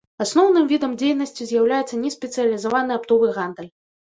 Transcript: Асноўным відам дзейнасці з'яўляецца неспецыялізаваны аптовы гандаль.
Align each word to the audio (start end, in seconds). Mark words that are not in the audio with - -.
Асноўным 0.23 0.63
відам 0.71 0.95
дзейнасці 1.01 1.47
з'яўляецца 1.51 2.01
неспецыялізаваны 2.07 2.97
аптовы 2.99 3.31
гандаль. 3.39 3.71